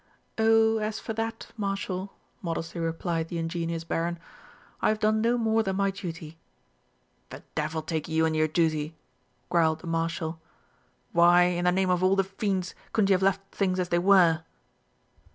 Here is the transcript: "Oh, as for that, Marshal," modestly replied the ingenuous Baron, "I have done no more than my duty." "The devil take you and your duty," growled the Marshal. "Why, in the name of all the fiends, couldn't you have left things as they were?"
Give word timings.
"Oh, 0.39 0.77
as 0.79 0.99
for 0.99 1.13
that, 1.13 1.51
Marshal," 1.57 2.11
modestly 2.41 2.81
replied 2.81 3.27
the 3.27 3.37
ingenuous 3.37 3.83
Baron, 3.83 4.17
"I 4.81 4.89
have 4.89 4.97
done 4.97 5.21
no 5.21 5.37
more 5.37 5.61
than 5.61 5.75
my 5.75 5.91
duty." 5.91 6.39
"The 7.29 7.43
devil 7.53 7.83
take 7.83 8.07
you 8.07 8.25
and 8.25 8.35
your 8.35 8.47
duty," 8.47 8.95
growled 9.49 9.81
the 9.81 9.85
Marshal. 9.85 10.41
"Why, 11.11 11.43
in 11.43 11.65
the 11.65 11.71
name 11.71 11.91
of 11.91 12.01
all 12.03 12.15
the 12.15 12.23
fiends, 12.23 12.73
couldn't 12.93 13.11
you 13.11 13.13
have 13.13 13.21
left 13.21 13.41
things 13.53 13.79
as 13.79 13.89
they 13.89 13.99
were?" 13.99 14.41